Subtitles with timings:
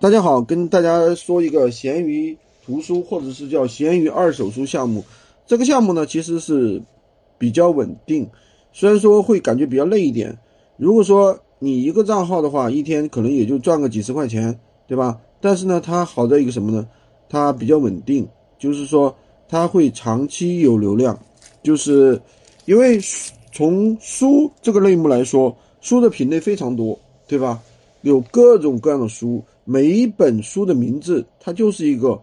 [0.00, 5.04] 大家好，跟大家说一个闲鱼图书，或者是叫闲鱼二手书项目。
[5.44, 6.80] 这个项目呢，其实是
[7.36, 8.24] 比较稳定，
[8.72, 10.38] 虽然说会感觉比较累一点。
[10.76, 14.56] 如果说你一个账号的话，一天可能也就赚个几十块钱，
[14.86, 15.18] 对吧？
[15.40, 16.86] 但是呢，它好在一个什么呢？
[17.28, 18.24] 它比较稳定，
[18.56, 19.12] 就是说
[19.48, 21.18] 它会长期有流量。
[21.60, 22.22] 就是
[22.66, 23.00] 因为
[23.50, 26.96] 从书这个类目来说，书的品类非常多，
[27.26, 27.60] 对吧？
[28.02, 29.42] 有各种各样的书。
[29.70, 32.18] 每一本书的名字，它就是一个，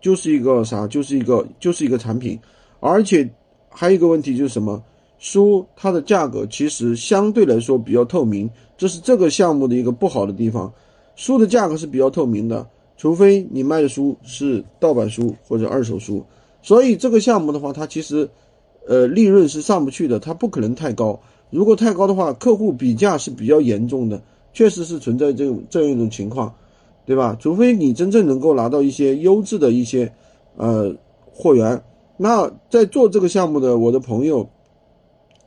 [0.00, 2.40] 就是一个啥，就是一个，就是一个产品。
[2.80, 3.28] 而且
[3.68, 4.82] 还有一个问题就是什么？
[5.18, 8.48] 书它的价格其实相对来说比较透明，
[8.78, 10.72] 这是这个项目的一个不好的地方。
[11.14, 16.24] 书的价格是比较透明的，除非你卖的书是盗版书或者二手书。
[16.62, 18.26] 所以这个项目的话，它其实，
[18.86, 21.20] 呃，利润是上不去的，它不可能太高。
[21.50, 24.22] 如果太高的话，客户比价是比较严重的，
[24.54, 26.54] 确实是存在这种这样一种情况。
[27.08, 27.34] 对吧？
[27.40, 30.12] 除非你真正能够拿到一些优质的一些，
[30.58, 30.94] 呃，
[31.32, 31.82] 货源，
[32.18, 34.46] 那在做这个项目的我的朋友，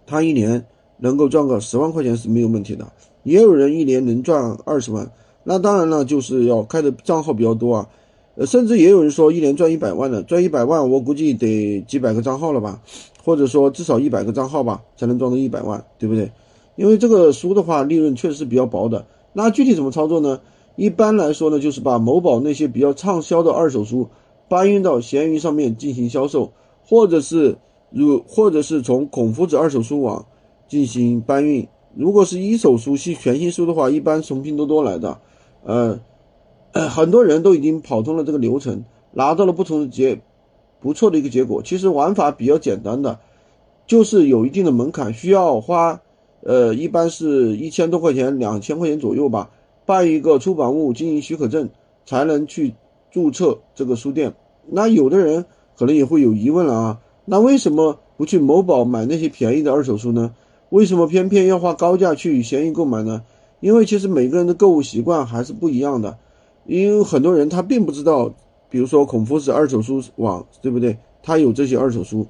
[0.08, 0.66] 他一年
[0.98, 2.92] 能够赚个十万块钱是没有问题的。
[3.22, 5.08] 也有人一年能赚二十万，
[5.44, 7.88] 那当然了，就是要开的账号比较多啊，
[8.34, 12.82] 呃，甚至也有人说一年赚一百万的，赚一百万我估计得几百个账号了吧，
[13.24, 16.32] 或者说至少一百个账号吧，才能赚到一百万，对不对？
[16.76, 19.06] 因为这个书的话，利润确实是比较薄的。
[19.34, 20.40] 那具体怎么操作呢？
[20.76, 24.08] 一般来说呢，就是把某宝那些比较畅销的二手书
[24.48, 26.54] 搬运到闲鱼上面进行销售，
[26.86, 27.58] 或者是
[27.90, 30.26] 如或者是从孔夫子二手书网
[30.68, 31.68] 进行搬运。
[31.94, 35.20] 如果是一手书系全新书的话，一般从拼多多来的。
[35.64, 36.00] 呃，
[36.90, 40.22] 很多人都已经跑通了这个流程，拿到了不同的结
[40.80, 41.62] 不错的一个结果。
[41.62, 43.20] 其实玩法比较简单的，
[43.86, 46.00] 就是有一定的门槛，需要花
[46.44, 49.50] 呃一般是一千多块钱、两千块钱左右吧。
[49.86, 51.70] 办一个出版物经营许可证，
[52.06, 52.74] 才能去
[53.10, 54.34] 注册这个书店。
[54.68, 55.46] 那有的人
[55.78, 60.34] 可能也会有疑问了啊，那为什么不去某宝买那些便宜的二手书呢？
[60.70, 63.24] 为什么偏偏要花高价去闲鱼购买呢？
[63.60, 66.18] 因为其实每个人的购物习惯还是不一样的。
[66.66, 68.34] 因为很多人他并不知道，
[68.70, 70.98] 比如说孔夫子二手书网，对不对？
[71.24, 72.26] 他有这些二手书，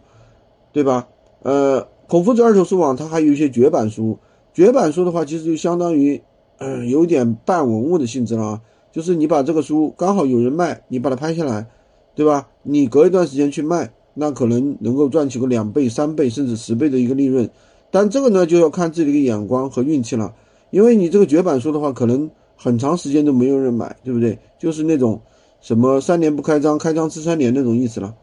[0.72, 1.08] 对吧？
[1.44, 4.18] 呃，孔夫子二手书网它还有一些绝版书，
[4.54, 6.22] 绝版书的话，其实就相当于。
[6.64, 8.62] 嗯，有点半文物的性质了啊，
[8.92, 11.66] 就是你把这个书刚好有人卖，你把它拍下来，
[12.14, 12.48] 对吧？
[12.62, 17.50] 你隔一段时间去卖，那可能能够赚取个两倍、三倍甚至十倍的一个利润。
[17.90, 20.36] 但这个呢，就要看自己的一个眼光和运气了。
[20.70, 24.38] 因为你这个绝版书的话，可能很长时间都没有人买，对不对？
[24.60, 25.20] 就是那种
[25.62, 28.14] 什么三年不开张，开张吃三年那种意思了。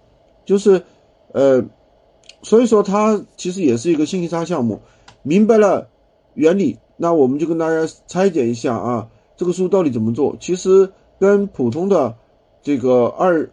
[0.44, 0.80] 就是，
[1.32, 1.64] 呃，
[2.42, 4.80] 所以说它其实也是一个信息差项目。
[5.24, 5.88] 明白了
[6.34, 6.78] 原理。
[6.98, 10.36] 那我们就跟大家拆解一下啊，这个书到底怎么做？
[10.38, 12.14] 其实跟普通的
[12.60, 13.48] 这个二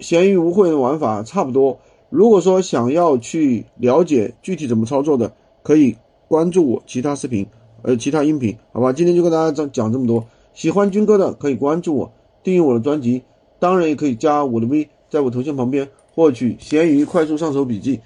[0.00, 1.78] 闲鱼无货源玩法差不多。
[2.08, 5.30] 如果说想要去了解具体怎么操作的，
[5.62, 5.94] 可以
[6.26, 7.46] 关注我其他视频，
[7.82, 8.90] 呃，其他音频，好吧？
[8.92, 10.24] 今天就跟大家讲讲这么多。
[10.54, 12.10] 喜欢军哥的可以关注我，
[12.42, 13.22] 订阅我的专辑，
[13.58, 18.00] 当然也可以加我的微，在我头像旁边获取闲鱼快速上手笔记，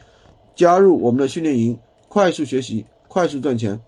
[0.57, 1.79] 加入我们的训练营，
[2.09, 3.81] 快速学习，快速赚钱。